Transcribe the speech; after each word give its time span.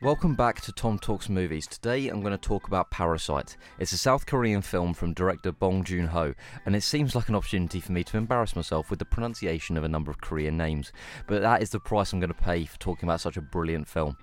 Welcome 0.00 0.36
back 0.36 0.60
to 0.62 0.72
Tom 0.72 0.98
Talks 0.98 1.28
Movies. 1.28 1.66
Today 1.66 2.08
I'm 2.08 2.20
going 2.22 2.32
to 2.32 2.38
talk 2.38 2.66
about 2.66 2.90
Parasite. 2.90 3.56
It's 3.78 3.92
a 3.92 3.98
South 3.98 4.24
Korean 4.24 4.62
film 4.62 4.94
from 4.94 5.12
director 5.12 5.52
Bong 5.52 5.84
Joon 5.84 6.06
Ho, 6.06 6.34
and 6.64 6.74
it 6.74 6.82
seems 6.82 7.14
like 7.14 7.28
an 7.28 7.34
opportunity 7.34 7.80
for 7.80 7.92
me 7.92 8.04
to 8.04 8.16
embarrass 8.16 8.56
myself 8.56 8.88
with 8.88 9.00
the 9.00 9.04
pronunciation 9.04 9.76
of 9.76 9.84
a 9.84 9.88
number 9.88 10.10
of 10.10 10.22
Korean 10.22 10.56
names, 10.56 10.92
but 11.26 11.42
that 11.42 11.60
is 11.60 11.70
the 11.70 11.80
price 11.80 12.12
I'm 12.12 12.20
going 12.20 12.32
to 12.32 12.34
pay 12.34 12.64
for 12.64 12.78
talking 12.78 13.06
about 13.06 13.20
such 13.20 13.36
a 13.36 13.42
brilliant 13.42 13.88
film. 13.88 14.16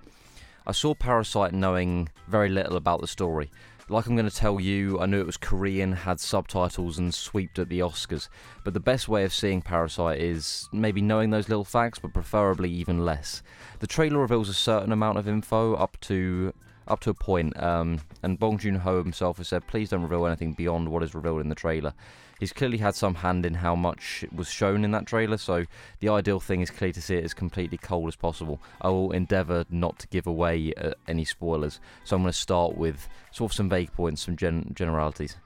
I 0.66 0.72
saw 0.72 0.96
Parasite 0.96 1.54
knowing 1.54 2.10
very 2.28 2.50
little 2.50 2.78
about 2.78 3.02
the 3.02 3.08
story. 3.08 3.52
Like 3.88 4.08
I'm 4.08 4.16
going 4.16 4.28
to 4.28 4.36
tell 4.36 4.60
you, 4.60 5.00
I 5.00 5.06
knew 5.06 5.20
it 5.20 5.28
was 5.28 5.38
Korean, 5.38 5.92
had 5.92 6.20
subtitles, 6.20 6.98
and 6.98 7.14
swept 7.14 7.60
at 7.60 7.70
the 7.70 7.82
Oscars. 7.82 8.30
But 8.64 8.74
the 8.74 8.80
best 8.80 9.08
way 9.08 9.24
of 9.24 9.34
seeing 9.34 9.62
Parasite 9.62 10.20
is 10.20 10.68
maybe 10.72 11.02
knowing 11.02 11.30
those 11.30 11.50
little 11.50 11.64
facts, 11.64 12.00
but 12.00 12.12
preferably 12.12 12.72
even 12.72 13.06
less. 13.06 13.44
The 13.80 13.88
trailer 13.88 14.18
reveals 14.18 14.50
a 14.50 14.56
certain 14.56 14.92
amount 14.92 15.20
of 15.20 15.28
info 15.28 15.76
up 15.76 16.00
to 16.02 16.52
up 16.88 17.00
to 17.02 17.10
a 17.10 17.14
point, 17.14 17.62
um, 17.62 18.02
and 18.24 18.40
Bong 18.40 18.58
Joon 18.58 18.76
Ho 18.76 18.98
himself 18.98 19.38
has 19.38 19.48
said, 19.48 19.68
"Please 19.68 19.90
don't 19.90 20.02
reveal 20.02 20.26
anything 20.26 20.54
beyond 20.54 20.90
what 20.90 21.04
is 21.04 21.16
revealed 21.16 21.42
in 21.42 21.50
the 21.50 21.56
trailer." 21.56 21.94
He's 22.40 22.52
clearly 22.52 22.80
had 22.80 22.96
some 22.96 23.16
hand 23.16 23.46
in 23.46 23.56
how 23.56 23.76
much 23.76 24.26
was 24.34 24.50
shown 24.50 24.84
in 24.84 24.92
that 24.92 25.06
trailer, 25.06 25.38
so 25.38 25.66
the 26.00 26.10
ideal 26.10 26.42
thing 26.42 26.60
is 26.60 26.70
clearly 26.70 26.94
to 26.94 27.02
see 27.02 27.16
it 27.16 27.24
as 27.24 27.34
completely 27.34 27.78
cold 27.78 28.10
as 28.10 28.18
possible. 28.18 28.62
I 28.82 28.90
will 28.90 29.12
endeavour 29.12 29.66
not 29.70 30.00
to 30.00 30.08
give 30.08 30.28
away 30.28 30.74
uh, 30.74 30.92
any 31.08 31.24
spoilers, 31.24 31.80
so 32.04 32.16
I'm 32.16 32.24
going 32.24 32.34
to 32.34 32.38
start 32.38 32.78
with 32.78 33.08
sort 33.32 33.52
of 33.52 33.56
some 33.56 33.70
vague 33.70 33.94
points, 33.94 34.26
some 34.26 34.36
gen- 34.36 34.72
generalities. 34.74 35.38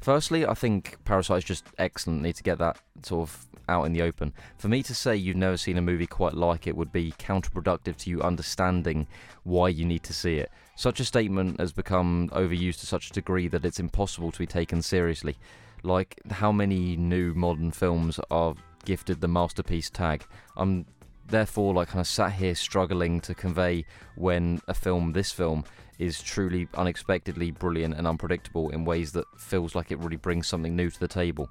Firstly, 0.00 0.46
I 0.46 0.54
think 0.54 0.96
Parasite 1.04 1.38
is 1.38 1.44
just 1.44 1.66
excellent. 1.78 2.22
Need 2.22 2.36
to 2.36 2.42
get 2.42 2.58
that 2.58 2.78
sort 3.02 3.28
of 3.28 3.46
out 3.68 3.84
in 3.84 3.92
the 3.92 4.02
open. 4.02 4.32
For 4.58 4.68
me 4.68 4.82
to 4.82 4.94
say 4.94 5.14
you've 5.14 5.36
never 5.36 5.56
seen 5.56 5.78
a 5.78 5.82
movie 5.82 6.06
quite 6.06 6.34
like 6.34 6.66
it 6.66 6.76
would 6.76 6.90
be 6.90 7.12
counterproductive 7.12 7.96
to 7.98 8.10
you 8.10 8.20
understanding 8.20 9.06
why 9.44 9.68
you 9.68 9.84
need 9.84 10.02
to 10.04 10.12
see 10.12 10.36
it. 10.36 10.50
Such 10.74 11.00
a 11.00 11.04
statement 11.04 11.60
has 11.60 11.72
become 11.72 12.30
overused 12.32 12.80
to 12.80 12.86
such 12.86 13.10
a 13.10 13.12
degree 13.12 13.46
that 13.48 13.64
it's 13.64 13.78
impossible 13.78 14.32
to 14.32 14.38
be 14.38 14.46
taken 14.46 14.82
seriously. 14.82 15.36
Like, 15.82 16.18
how 16.30 16.50
many 16.50 16.96
new 16.96 17.32
modern 17.34 17.70
films 17.70 18.18
are 18.30 18.54
gifted 18.84 19.20
the 19.20 19.28
masterpiece 19.28 19.90
tag? 19.90 20.24
I'm 20.56 20.86
therefore 21.28 21.74
like 21.74 21.88
kind 21.88 22.00
of 22.00 22.08
sat 22.08 22.32
here 22.32 22.54
struggling 22.54 23.20
to 23.20 23.34
convey 23.34 23.84
when 24.16 24.60
a 24.66 24.74
film, 24.74 25.12
this 25.12 25.30
film, 25.30 25.64
is 26.00 26.22
truly 26.22 26.66
unexpectedly 26.74 27.50
brilliant 27.50 27.94
and 27.94 28.06
unpredictable 28.06 28.70
in 28.70 28.84
ways 28.84 29.12
that 29.12 29.26
feels 29.36 29.74
like 29.74 29.92
it 29.92 29.98
really 29.98 30.16
brings 30.16 30.48
something 30.48 30.74
new 30.74 30.90
to 30.90 30.98
the 30.98 31.06
table. 31.06 31.48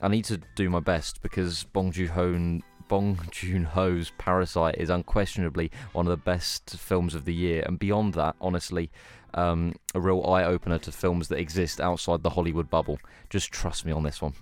I 0.00 0.08
need 0.08 0.24
to 0.26 0.40
do 0.56 0.70
my 0.70 0.80
best 0.80 1.22
because 1.22 1.64
Bong 1.64 1.92
Joon-ho 1.92 2.60
Bong 2.88 3.20
Joon-ho's 3.30 4.12
Parasite 4.16 4.76
is 4.78 4.88
unquestionably 4.88 5.70
one 5.92 6.06
of 6.06 6.10
the 6.10 6.16
best 6.16 6.70
films 6.78 7.14
of 7.14 7.26
the 7.26 7.34
year, 7.34 7.62
and 7.66 7.78
beyond 7.78 8.14
that, 8.14 8.34
honestly, 8.40 8.90
um, 9.34 9.74
a 9.94 10.00
real 10.00 10.24
eye 10.24 10.44
opener 10.44 10.78
to 10.78 10.90
films 10.90 11.28
that 11.28 11.38
exist 11.38 11.82
outside 11.82 12.22
the 12.22 12.30
Hollywood 12.30 12.70
bubble. 12.70 12.98
Just 13.28 13.52
trust 13.52 13.84
me 13.84 13.92
on 13.92 14.04
this 14.04 14.22
one. 14.22 14.32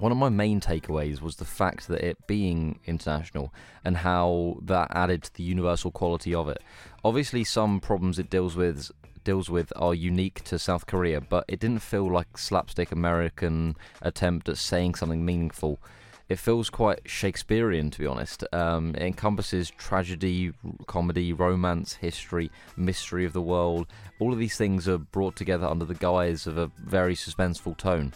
One 0.00 0.12
of 0.12 0.18
my 0.18 0.30
main 0.30 0.60
takeaways 0.60 1.20
was 1.20 1.36
the 1.36 1.44
fact 1.44 1.86
that 1.88 2.02
it 2.02 2.26
being 2.26 2.80
international 2.86 3.52
and 3.84 3.98
how 3.98 4.56
that 4.62 4.88
added 4.92 5.24
to 5.24 5.34
the 5.34 5.42
universal 5.42 5.90
quality 5.90 6.34
of 6.34 6.48
it. 6.48 6.62
Obviously, 7.04 7.44
some 7.44 7.80
problems 7.80 8.18
it 8.18 8.30
deals 8.30 8.56
with 8.56 8.90
deals 9.24 9.50
with 9.50 9.70
are 9.76 9.94
unique 9.94 10.42
to 10.44 10.58
South 10.58 10.86
Korea, 10.86 11.20
but 11.20 11.44
it 11.46 11.60
didn't 11.60 11.82
feel 11.82 12.10
like 12.10 12.38
slapstick 12.38 12.90
American 12.90 13.76
attempt 14.00 14.48
at 14.48 14.56
saying 14.56 14.94
something 14.94 15.24
meaningful 15.24 15.78
it 16.30 16.38
feels 16.38 16.70
quite 16.70 17.00
Shakespearean, 17.06 17.90
to 17.90 17.98
be 17.98 18.06
honest. 18.06 18.44
Um, 18.52 18.94
it 18.94 19.02
encompasses 19.02 19.68
tragedy, 19.68 20.52
comedy, 20.86 21.32
romance, 21.32 21.94
history, 21.94 22.52
mystery 22.76 23.24
of 23.24 23.32
the 23.32 23.42
world. 23.42 23.88
All 24.20 24.32
of 24.32 24.38
these 24.38 24.56
things 24.56 24.88
are 24.88 24.96
brought 24.96 25.34
together 25.34 25.66
under 25.66 25.84
the 25.84 25.96
guise 25.96 26.46
of 26.46 26.56
a 26.56 26.70
very 26.78 27.16
suspenseful 27.16 27.76
tone. 27.76 28.12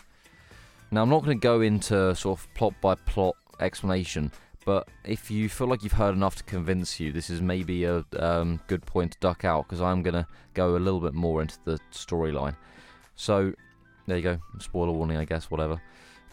Now, 0.94 1.02
I'm 1.02 1.08
not 1.08 1.24
going 1.24 1.36
to 1.36 1.42
go 1.42 1.60
into 1.60 2.14
sort 2.14 2.38
of 2.38 2.54
plot 2.54 2.72
by 2.80 2.94
plot 2.94 3.34
explanation, 3.58 4.30
but 4.64 4.86
if 5.04 5.28
you 5.28 5.48
feel 5.48 5.66
like 5.66 5.82
you've 5.82 5.90
heard 5.90 6.14
enough 6.14 6.36
to 6.36 6.44
convince 6.44 7.00
you, 7.00 7.10
this 7.10 7.30
is 7.30 7.40
maybe 7.40 7.82
a 7.82 8.04
um, 8.16 8.60
good 8.68 8.86
point 8.86 9.10
to 9.10 9.18
duck 9.18 9.44
out 9.44 9.66
because 9.66 9.80
I'm 9.80 10.04
going 10.04 10.14
to 10.14 10.24
go 10.54 10.76
a 10.76 10.78
little 10.78 11.00
bit 11.00 11.12
more 11.12 11.42
into 11.42 11.58
the 11.64 11.80
storyline. 11.90 12.54
So, 13.16 13.54
there 14.06 14.18
you 14.18 14.22
go. 14.22 14.38
Spoiler 14.60 14.92
warning, 14.92 15.16
I 15.16 15.24
guess, 15.24 15.50
whatever 15.50 15.80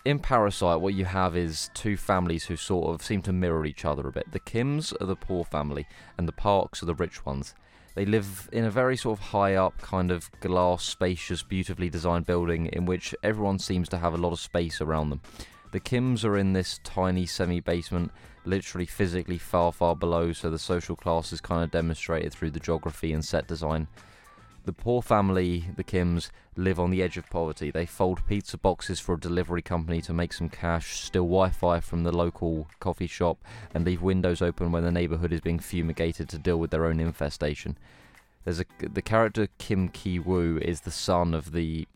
in 0.06 0.20
Parasite, 0.20 0.82
what 0.82 0.94
you 0.94 1.06
have 1.06 1.36
is 1.36 1.70
two 1.74 1.96
families 1.96 2.46
who 2.46 2.56
sort 2.56 2.94
of 2.94 3.04
seem 3.06 3.22
to 3.24 3.32
mirror 3.32 3.66
each 3.66 3.86
other 3.86 4.08
a 4.08 4.12
bit. 4.12 4.32
The 4.32 4.40
Kims 4.40 4.94
are 5.02 5.06
the 5.06 5.16
poor 5.16 5.44
family, 5.44 5.88
and 6.18 6.28
the 6.28 6.34
Parks 6.34 6.82
are 6.82 6.88
the 6.88 6.96
rich 6.96 7.26
ones. 7.26 7.54
They 7.94 8.06
live 8.06 8.50
in 8.54 8.64
a 8.64 8.72
very 8.72 8.96
sort 8.96 9.20
of 9.20 9.26
high 9.26 9.56
up, 9.56 9.78
kind 9.82 10.12
of 10.12 10.32
glass, 10.40 10.84
spacious, 10.84 11.44
beautifully 11.44 11.90
designed 11.90 12.26
building 12.26 12.68
in 12.68 12.86
which 12.86 13.14
everyone 13.22 13.60
seems 13.60 13.90
to 13.90 13.98
have 13.98 14.14
a 14.14 14.18
lot 14.18 14.32
of 14.32 14.40
space 14.40 14.80
around 14.80 15.10
them. 15.10 15.22
The 15.72 15.80
Kims 15.80 16.24
are 16.24 16.38
in 16.38 16.54
this 16.54 16.80
tiny 16.84 17.26
semi 17.26 17.60
basement, 17.60 18.12
literally 18.46 18.86
physically 18.86 19.38
far, 19.38 19.72
far 19.72 19.96
below, 19.96 20.32
so 20.32 20.50
the 20.50 20.60
social 20.60 20.96
class 20.96 21.34
is 21.34 21.42
kind 21.42 21.64
of 21.64 21.72
demonstrated 21.72 22.32
through 22.32 22.52
the 22.52 22.60
geography 22.60 23.14
and 23.14 23.24
set 23.24 23.48
design. 23.48 23.88
The 24.64 24.74
poor 24.74 25.02
family, 25.02 25.66
the 25.76 25.84
Kims, 25.84 26.30
live 26.56 26.80
on 26.80 26.92
the 26.92 27.02
edge 27.02 27.18
of 27.18 27.28
poverty. 27.32 27.72
They 27.72 27.88
fold 27.88 28.26
pizza 28.28 28.60
boxes 28.60 29.00
for 29.00 29.16
a 29.16 29.20
delivery 29.20 29.64
company 29.64 30.02
to 30.02 30.14
make 30.14 30.34
some 30.34 30.50
cash, 30.50 31.00
steal 31.02 31.24
Wi 31.24 31.50
Fi 31.50 31.80
from 31.80 32.04
the 32.04 32.12
local 32.12 32.68
coffee 32.80 33.08
shop, 33.08 33.40
and 33.74 33.84
leave 33.84 34.04
windows 34.04 34.40
open 34.40 34.72
when 34.72 34.84
the 34.84 34.92
neighborhood 34.92 35.34
is 35.34 35.42
being 35.42 35.58
fumigated 35.58 36.30
to 36.30 36.38
deal 36.38 36.58
with 36.58 36.70
their 36.70 36.86
own 36.86 37.00
infestation. 37.00 37.76
There's 38.44 38.60
a, 38.60 38.66
the 38.80 39.02
character 39.02 39.48
Kim 39.58 39.90
Ki 39.90 40.20
Woo 40.20 40.60
is 40.62 40.82
the 40.82 40.92
son 40.92 41.34
of 41.34 41.54
the 41.54 41.88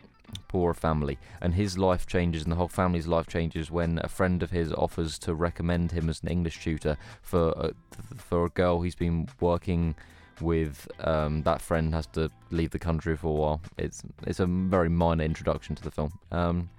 poor 0.48 0.74
family, 0.74 1.20
and 1.40 1.54
his 1.54 1.78
life 1.78 2.08
changes, 2.08 2.44
and 2.44 2.52
the 2.52 2.56
whole 2.56 2.68
family's 2.68 3.06
life 3.06 3.28
changes 3.28 3.70
when 3.70 4.00
a 4.04 4.10
friend 4.10 4.42
of 4.42 4.50
his 4.50 4.74
offers 4.74 5.20
to 5.20 5.36
recommend 5.36 5.92
him 5.92 6.10
as 6.10 6.24
an 6.24 6.30
English 6.30 6.64
tutor 6.64 6.98
for 7.22 7.50
a, 7.52 7.72
for 8.18 8.46
a 8.46 8.50
girl 8.50 8.82
he's 8.82 8.96
been 8.96 9.30
working 9.40 9.94
with 10.42 10.88
um, 11.00 11.44
that 11.44 11.62
friend 11.62 11.94
has 11.94 12.08
to 12.08 12.30
leave 12.52 12.72
the 12.72 12.80
country 12.80 13.16
for 13.16 13.28
a 13.28 13.40
while. 13.40 13.62
It's 13.78 14.04
it's 14.26 14.40
a 14.40 14.46
very 14.46 14.90
minor 14.90 15.24
introduction 15.24 15.76
to 15.76 15.84
the 15.84 15.92
film. 15.92 16.18
Um, 16.32 16.70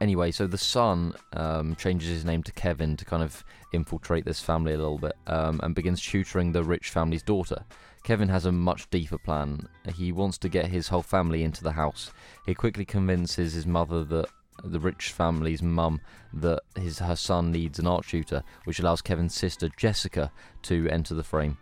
anyway, 0.00 0.30
so 0.30 0.46
the 0.46 0.58
son 0.58 1.14
um, 1.34 1.76
changes 1.76 2.08
his 2.08 2.24
name 2.24 2.42
to 2.44 2.52
Kevin 2.52 2.96
to 2.96 3.04
kind 3.04 3.22
of 3.22 3.44
infiltrate 3.72 4.24
this 4.24 4.40
family 4.40 4.74
a 4.74 4.76
little 4.76 4.98
bit 4.98 5.16
um, 5.26 5.60
and 5.62 5.74
begins 5.74 6.02
tutoring 6.02 6.52
the 6.52 6.64
rich 6.64 6.90
family's 6.90 7.22
daughter. 7.22 7.64
Kevin 8.04 8.28
has 8.28 8.46
a 8.46 8.52
much 8.52 8.90
deeper 8.90 9.18
plan. 9.18 9.68
He 9.94 10.10
wants 10.10 10.36
to 10.38 10.48
get 10.48 10.66
his 10.66 10.88
whole 10.88 11.02
family 11.02 11.44
into 11.44 11.62
the 11.62 11.72
house. 11.72 12.10
He 12.46 12.54
quickly 12.54 12.84
convinces 12.84 13.52
his 13.52 13.66
mother 13.66 14.02
that 14.04 14.26
the 14.64 14.80
rich 14.80 15.12
family's 15.12 15.62
mum 15.62 16.00
that 16.32 16.60
his 16.76 16.98
her 16.98 17.16
son 17.16 17.52
needs 17.52 17.78
an 17.78 17.86
art 17.86 18.06
tutor, 18.06 18.42
which 18.64 18.80
allows 18.80 19.02
Kevin's 19.02 19.34
sister 19.34 19.68
Jessica 19.76 20.30
to 20.62 20.88
enter 20.88 21.14
the 21.14 21.24
frame. 21.24 21.58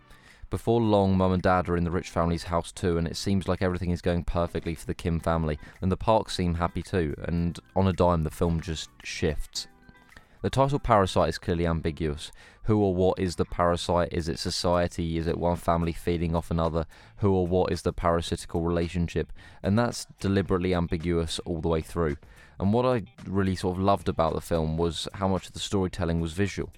Before 0.51 0.81
long, 0.81 1.17
mum 1.17 1.31
and 1.31 1.41
dad 1.41 1.69
are 1.69 1.77
in 1.77 1.85
the 1.85 1.91
rich 1.91 2.09
family's 2.09 2.43
house 2.43 2.73
too, 2.73 2.97
and 2.97 3.07
it 3.07 3.15
seems 3.15 3.47
like 3.47 3.61
everything 3.61 3.91
is 3.91 4.01
going 4.01 4.25
perfectly 4.25 4.75
for 4.75 4.85
the 4.85 4.93
Kim 4.93 5.21
family, 5.21 5.57
and 5.81 5.89
the 5.89 5.95
Parks 5.95 6.35
seem 6.35 6.55
happy 6.55 6.83
too, 6.83 7.15
and 7.23 7.57
on 7.73 7.87
a 7.87 7.93
dime, 7.93 8.23
the 8.23 8.29
film 8.29 8.59
just 8.59 8.89
shifts. 9.01 9.69
The 10.41 10.49
title 10.49 10.77
Parasite 10.77 11.29
is 11.29 11.37
clearly 11.37 11.65
ambiguous. 11.65 12.33
Who 12.63 12.79
or 12.79 12.93
what 12.93 13.17
is 13.17 13.37
the 13.37 13.45
parasite? 13.45 14.11
Is 14.11 14.27
it 14.27 14.39
society? 14.39 15.17
Is 15.17 15.25
it 15.25 15.37
one 15.37 15.55
family 15.55 15.93
feeding 15.93 16.35
off 16.35 16.51
another? 16.51 16.85
Who 17.17 17.31
or 17.31 17.47
what 17.47 17.71
is 17.71 17.83
the 17.83 17.93
parasitical 17.93 18.61
relationship? 18.61 19.31
And 19.63 19.79
that's 19.79 20.05
deliberately 20.19 20.75
ambiguous 20.75 21.39
all 21.45 21.61
the 21.61 21.69
way 21.69 21.81
through. 21.81 22.17
And 22.59 22.73
what 22.73 22.85
I 22.85 23.03
really 23.25 23.55
sort 23.55 23.77
of 23.77 23.83
loved 23.83 24.09
about 24.09 24.33
the 24.33 24.41
film 24.41 24.77
was 24.77 25.07
how 25.13 25.27
much 25.27 25.47
of 25.47 25.53
the 25.53 25.59
storytelling 25.59 26.19
was 26.19 26.33
visual. 26.33 26.71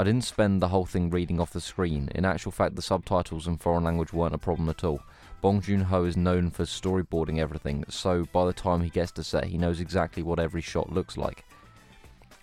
I 0.00 0.04
didn't 0.04 0.24
spend 0.24 0.62
the 0.62 0.68
whole 0.68 0.86
thing 0.86 1.10
reading 1.10 1.40
off 1.40 1.52
the 1.52 1.60
screen. 1.60 2.08
In 2.14 2.24
actual 2.24 2.52
fact, 2.52 2.76
the 2.76 2.82
subtitles 2.82 3.48
in 3.48 3.56
foreign 3.56 3.82
language 3.82 4.12
weren't 4.12 4.34
a 4.34 4.38
problem 4.38 4.68
at 4.68 4.84
all. 4.84 5.00
Bong 5.40 5.60
Joon 5.60 5.80
Ho 5.80 6.04
is 6.04 6.16
known 6.16 6.50
for 6.50 6.64
storyboarding 6.64 7.38
everything, 7.38 7.84
so 7.88 8.24
by 8.32 8.46
the 8.46 8.52
time 8.52 8.80
he 8.80 8.90
gets 8.90 9.10
to 9.12 9.24
set, 9.24 9.44
he 9.44 9.58
knows 9.58 9.80
exactly 9.80 10.22
what 10.22 10.38
every 10.38 10.60
shot 10.60 10.92
looks 10.92 11.16
like. 11.16 11.44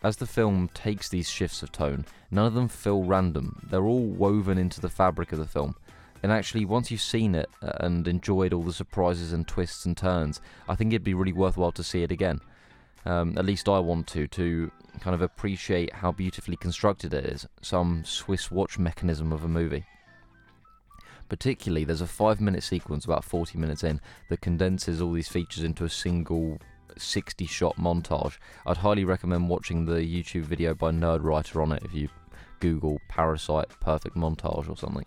As 0.04 0.18
the 0.18 0.28
film 0.28 0.69
takes 0.74 1.07
these 1.07 1.30
shifts 1.30 1.63
of 1.63 1.72
tone, 1.72 2.06
none 2.30 2.46
of 2.46 2.54
them 2.56 2.68
feel 2.68 3.04
random. 3.04 3.66
They're 3.69 3.86
all 3.86 4.06
woven 4.06 4.58
into 4.58 4.81
the 4.81 4.90
fabric 4.90 5.31
of 5.31 5.40
the 5.40 5.48
film. 5.48 5.75
And 6.24 6.34
actually, 6.34 6.66
once 6.66 6.92
you've 6.92 7.01
seen 7.01 7.36
it 7.36 7.50
uh, 7.62 7.72
and 7.80 8.08
enjoyed 8.08 8.51
all 8.51 8.63
the 8.63 8.74
surprises 8.74 9.31
and 9.31 9.48
twists 9.48 9.86
and 9.86 9.96
turns, 9.96 10.42
I 10.68 10.75
think 10.75 10.92
it'd 10.92 11.04
be 11.04 11.13
really 11.13 11.34
worthwhile 11.34 11.72
to 11.72 11.84
see 11.84 12.04
it 12.04 12.12
again. 12.12 12.42
Um, 13.06 13.38
at 13.38 13.46
least 13.46 13.69
I 13.69 13.80
want 13.80 14.07
to, 14.07 14.28
to 14.28 14.72
kind 15.00 15.13
of 15.13 15.22
appreciate 15.22 15.94
how 15.94 16.12
beautifully 16.12 16.57
constructed 16.57 17.13
it 17.13 17.25
is. 17.25 17.46
Some 17.62 18.04
Swiss 18.04 18.50
watch 18.50 18.80
mechanism 18.80 19.31
of 19.31 19.44
a 19.44 19.48
movie. 19.48 19.86
Particularly, 21.30 21.86
there's 21.86 22.02
a 22.02 22.07
five 22.07 22.40
minute 22.40 22.63
sequence 22.63 23.06
about 23.06 23.24
40 23.24 23.57
minutes 23.57 23.84
in 23.84 24.00
that 24.30 24.42
condenses 24.42 25.02
all 25.02 25.12
these 25.12 25.28
features 25.28 25.63
into 25.63 25.84
a 25.84 25.90
single 25.90 26.60
60 26.98 27.46
shot 27.46 27.75
montage. 27.78 28.38
I'd 28.66 28.78
highly 28.78 29.06
recommend 29.06 29.50
watching 29.50 29.86
the 29.86 30.01
YouTube 30.01 30.44
video 30.44 30.74
by 30.74 30.92
Nerdwriter 30.92 31.62
on 31.62 31.72
it 31.72 31.84
if 31.84 31.94
you 31.94 32.10
Google 32.60 33.00
Parasite 33.08 33.69
perfect 33.80 34.16
montage 34.16 34.69
or 34.69 34.78
something. 34.78 35.06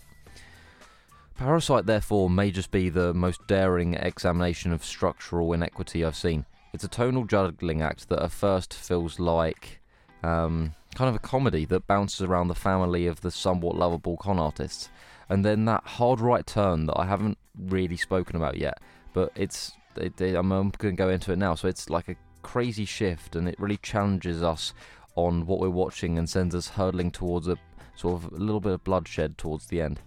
Parasite, 1.36 1.86
therefore, 1.86 2.28
may 2.28 2.50
just 2.50 2.72
be 2.72 2.88
the 2.88 3.14
most 3.14 3.46
daring 3.46 3.94
examination 3.94 4.72
of 4.72 4.84
structural 4.84 5.52
inequity 5.52 6.04
I've 6.04 6.16
seen. 6.16 6.44
It's 6.72 6.84
a 6.84 6.88
tonal 6.88 7.24
juggling 7.24 7.82
act 7.82 8.08
that 8.08 8.22
at 8.22 8.32
first 8.32 8.74
feels 8.74 9.18
like 9.18 9.80
um, 10.22 10.74
kind 10.94 11.08
of 11.08 11.16
a 11.16 11.20
comedy 11.20 11.64
that 11.66 11.86
bounces 11.86 12.22
around 12.22 12.48
the 12.48 12.54
family 12.54 13.06
of 13.06 13.20
the 13.20 13.30
somewhat 13.30 13.76
lovable 13.76 14.16
con 14.16 14.38
artists, 14.38 14.90
and 15.28 15.44
then 15.44 15.64
that 15.66 15.84
hard 15.84 16.20
right 16.20 16.46
turn 16.46 16.86
that 16.86 16.98
I 16.98 17.06
haven't 17.06 17.38
really 17.58 17.96
spoken 17.96 18.36
about 18.36 18.56
yet, 18.56 18.78
but 19.12 19.32
it's 19.34 19.72
it, 19.96 20.20
it, 20.20 20.34
I'm, 20.34 20.52
I'm 20.52 20.70
going 20.78 20.94
to 20.94 21.02
go 21.02 21.08
into 21.08 21.32
it 21.32 21.38
now. 21.38 21.54
So 21.54 21.68
it's 21.68 21.90
like 21.90 22.08
a 22.08 22.16
crazy 22.42 22.84
shift, 22.84 23.36
and 23.36 23.48
it 23.48 23.58
really 23.58 23.78
challenges 23.78 24.42
us 24.42 24.74
on 25.14 25.46
what 25.46 25.58
we're 25.60 25.70
watching 25.70 26.18
and 26.18 26.28
sends 26.28 26.54
us 26.54 26.68
hurtling 26.68 27.10
towards 27.10 27.48
a 27.48 27.56
sort 27.96 28.22
of 28.22 28.32
a 28.32 28.36
little 28.36 28.60
bit 28.60 28.72
of 28.72 28.84
bloodshed 28.84 29.36
towards 29.38 29.66
the 29.66 29.80
end. 29.82 30.00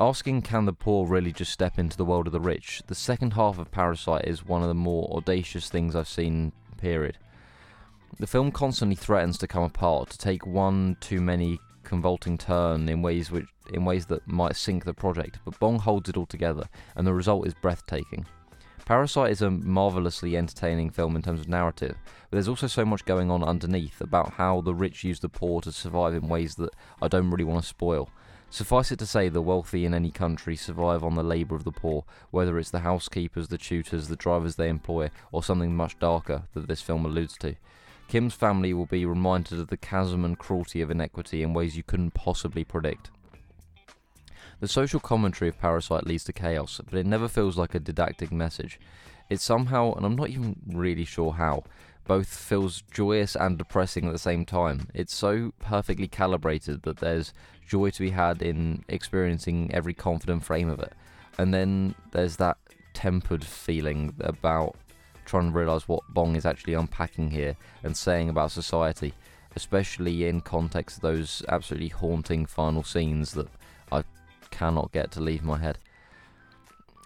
Asking 0.00 0.42
can 0.42 0.64
the 0.64 0.72
poor 0.72 1.08
really 1.08 1.32
just 1.32 1.52
step 1.52 1.76
into 1.76 1.96
the 1.96 2.04
world 2.04 2.28
of 2.28 2.32
the 2.32 2.38
rich? 2.38 2.82
The 2.86 2.94
second 2.94 3.32
half 3.32 3.58
of 3.58 3.72
Parasite 3.72 4.26
is 4.26 4.46
one 4.46 4.62
of 4.62 4.68
the 4.68 4.74
more 4.74 5.12
audacious 5.16 5.68
things 5.68 5.96
I've 5.96 6.06
seen, 6.06 6.52
period. 6.76 7.18
The 8.20 8.28
film 8.28 8.52
constantly 8.52 8.94
threatens 8.94 9.38
to 9.38 9.48
come 9.48 9.64
apart, 9.64 10.10
to 10.10 10.18
take 10.18 10.46
one 10.46 10.96
too 11.00 11.20
many 11.20 11.58
convolting 11.82 12.38
turn 12.38 12.88
in 12.88 13.02
ways 13.02 13.32
which 13.32 13.46
in 13.72 13.84
ways 13.84 14.06
that 14.06 14.26
might 14.28 14.54
sink 14.54 14.84
the 14.84 14.94
project, 14.94 15.40
but 15.44 15.58
Bong 15.58 15.80
holds 15.80 16.08
it 16.08 16.16
all 16.16 16.26
together, 16.26 16.68
and 16.94 17.04
the 17.04 17.12
result 17.12 17.48
is 17.48 17.54
breathtaking. 17.54 18.24
Parasite 18.84 19.32
is 19.32 19.42
a 19.42 19.50
marvelously 19.50 20.36
entertaining 20.36 20.90
film 20.90 21.16
in 21.16 21.22
terms 21.22 21.40
of 21.40 21.48
narrative, 21.48 21.96
but 22.30 22.36
there's 22.36 22.48
also 22.48 22.68
so 22.68 22.84
much 22.84 23.04
going 23.04 23.32
on 23.32 23.42
underneath 23.42 24.00
about 24.00 24.34
how 24.34 24.60
the 24.60 24.74
rich 24.74 25.02
use 25.02 25.18
the 25.18 25.28
poor 25.28 25.60
to 25.60 25.72
survive 25.72 26.14
in 26.14 26.28
ways 26.28 26.54
that 26.54 26.70
I 27.02 27.08
don't 27.08 27.30
really 27.30 27.44
want 27.44 27.62
to 27.62 27.68
spoil. 27.68 28.08
Suffice 28.50 28.90
it 28.90 28.98
to 28.98 29.06
say, 29.06 29.28
the 29.28 29.42
wealthy 29.42 29.84
in 29.84 29.92
any 29.92 30.10
country 30.10 30.56
survive 30.56 31.04
on 31.04 31.14
the 31.14 31.22
labour 31.22 31.54
of 31.54 31.64
the 31.64 31.72
poor, 31.72 32.04
whether 32.30 32.58
it's 32.58 32.70
the 32.70 32.80
housekeepers, 32.80 33.48
the 33.48 33.58
tutors, 33.58 34.08
the 34.08 34.16
drivers 34.16 34.56
they 34.56 34.68
employ, 34.68 35.10
or 35.32 35.42
something 35.42 35.76
much 35.76 35.98
darker 35.98 36.44
that 36.54 36.66
this 36.66 36.80
film 36.80 37.04
alludes 37.04 37.36
to. 37.38 37.56
Kim's 38.08 38.34
family 38.34 38.72
will 38.72 38.86
be 38.86 39.04
reminded 39.04 39.60
of 39.60 39.68
the 39.68 39.76
chasm 39.76 40.24
and 40.24 40.38
cruelty 40.38 40.80
of 40.80 40.90
inequity 40.90 41.42
in 41.42 41.52
ways 41.52 41.76
you 41.76 41.82
couldn't 41.82 42.14
possibly 42.14 42.64
predict. 42.64 43.10
The 44.60 44.68
social 44.68 44.98
commentary 44.98 45.50
of 45.50 45.58
Parasite 45.58 46.06
leads 46.06 46.24
to 46.24 46.32
chaos, 46.32 46.80
but 46.82 46.98
it 46.98 47.06
never 47.06 47.28
feels 47.28 47.58
like 47.58 47.74
a 47.74 47.80
didactic 47.80 48.32
message. 48.32 48.80
It 49.28 49.40
somehow, 49.40 49.92
and 49.92 50.06
I'm 50.06 50.16
not 50.16 50.30
even 50.30 50.56
really 50.66 51.04
sure 51.04 51.32
how, 51.32 51.64
both 52.08 52.26
feels 52.26 52.82
joyous 52.90 53.36
and 53.36 53.58
depressing 53.58 54.06
at 54.06 54.12
the 54.12 54.18
same 54.18 54.44
time. 54.44 54.88
It's 54.94 55.14
so 55.14 55.52
perfectly 55.60 56.08
calibrated 56.08 56.82
that 56.82 56.96
there's 56.96 57.34
joy 57.68 57.90
to 57.90 58.00
be 58.00 58.10
had 58.10 58.40
in 58.42 58.82
experiencing 58.88 59.70
every 59.74 59.92
confident 59.92 60.42
frame 60.42 60.70
of 60.70 60.80
it. 60.80 60.94
And 61.38 61.52
then 61.52 61.94
there's 62.10 62.36
that 62.36 62.56
tempered 62.94 63.44
feeling 63.44 64.14
about 64.20 64.74
trying 65.26 65.52
to 65.52 65.58
realise 65.58 65.86
what 65.86 66.02
Bong 66.08 66.34
is 66.34 66.46
actually 66.46 66.72
unpacking 66.72 67.30
here 67.30 67.54
and 67.84 67.94
saying 67.94 68.30
about 68.30 68.52
society, 68.52 69.12
especially 69.54 70.26
in 70.26 70.40
context 70.40 70.96
of 70.96 71.02
those 71.02 71.42
absolutely 71.48 71.88
haunting 71.88 72.46
final 72.46 72.82
scenes 72.82 73.32
that 73.32 73.48
I 73.92 74.02
cannot 74.50 74.92
get 74.92 75.10
to 75.12 75.20
leave 75.20 75.44
my 75.44 75.58
head 75.58 75.78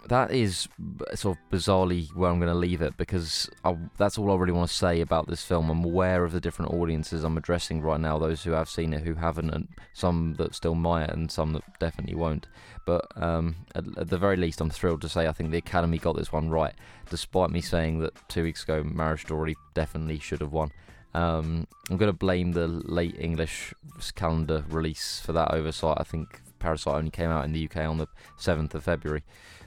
that 0.09 0.31
is 0.31 0.67
sort 1.15 1.37
of 1.37 1.57
bizarrely 1.57 2.13
where 2.15 2.29
I'm 2.29 2.39
going 2.39 2.51
to 2.51 2.57
leave 2.57 2.81
it 2.81 2.97
because 2.97 3.49
I, 3.63 3.77
that's 3.97 4.17
all 4.17 4.31
I 4.31 4.35
really 4.35 4.51
want 4.51 4.69
to 4.69 4.75
say 4.75 5.01
about 5.01 5.27
this 5.27 5.43
film. 5.43 5.69
I'm 5.69 5.83
aware 5.83 6.23
of 6.25 6.31
the 6.33 6.41
different 6.41 6.73
audiences 6.73 7.23
I'm 7.23 7.37
addressing 7.37 7.81
right 7.81 7.99
now, 7.99 8.17
those 8.17 8.43
who 8.43 8.51
have 8.51 8.69
seen 8.69 8.93
it, 8.93 9.03
who 9.03 9.15
haven't, 9.15 9.49
and 9.51 9.67
some 9.93 10.35
that 10.35 10.55
still 10.55 10.75
might, 10.75 11.09
and 11.09 11.31
some 11.31 11.53
that 11.53 11.63
definitely 11.79 12.15
won't. 12.15 12.47
But 12.85 13.05
um, 13.15 13.55
at, 13.75 13.85
at, 13.97 14.09
the 14.09 14.17
very 14.17 14.35
least, 14.35 14.59
I'm 14.59 14.69
thrilled 14.69 15.01
to 15.01 15.09
say 15.09 15.27
I 15.27 15.31
think 15.31 15.51
the 15.51 15.57
Academy 15.57 15.97
got 15.97 16.17
this 16.17 16.31
one 16.31 16.49
right, 16.49 16.73
despite 17.09 17.49
me 17.49 17.61
saying 17.61 17.99
that 17.99 18.13
two 18.27 18.43
weeks 18.43 18.63
ago 18.63 18.83
Marriage 18.83 19.21
Story 19.21 19.55
definitely 19.73 20.19
should 20.19 20.41
have 20.41 20.51
won. 20.51 20.71
Um, 21.13 21.67
I'm 21.89 21.97
going 21.97 22.11
to 22.11 22.17
blame 22.17 22.53
the 22.53 22.67
late 22.67 23.15
English 23.19 23.73
calendar 24.15 24.65
release 24.67 25.21
for 25.23 25.31
that 25.33 25.51
oversight. 25.51 25.97
I 25.99 26.03
think 26.03 26.41
Parasite 26.63 26.95
only 26.95 27.11
came 27.11 27.29
out 27.29 27.43
in 27.43 27.51
the 27.51 27.65
UK 27.65 27.77
on 27.77 27.97
the 27.97 28.07
7th 28.39 28.73
of 28.73 28.85
February. 28.85 29.21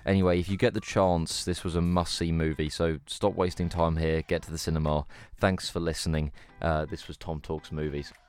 Anyway, 0.06 0.40
if 0.40 0.48
you 0.48 0.56
get 0.56 0.72
the 0.72 0.80
chance, 0.80 1.44
this 1.44 1.62
was 1.62 1.76
a 1.76 1.80
must 1.82 2.14
see 2.14 2.32
movie, 2.32 2.70
so 2.70 2.98
stop 3.06 3.34
wasting 3.34 3.68
time 3.68 3.96
here, 3.96 4.22
get 4.22 4.40
to 4.42 4.50
the 4.50 4.56
cinema. 4.56 5.04
Thanks 5.38 5.68
for 5.68 5.78
listening. 5.78 6.32
Uh, 6.62 6.86
this 6.86 7.06
was 7.06 7.18
Tom 7.18 7.40
Talks 7.40 7.70
Movies. 7.70 8.12